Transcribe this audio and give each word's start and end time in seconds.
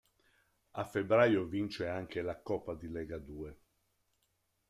A 0.71 0.83
febbraio 0.83 1.45
vince 1.45 1.85
anche 1.87 2.23
la 2.23 2.41
Coppa 2.41 2.73
di 2.73 2.89
Legadue. 2.89 3.59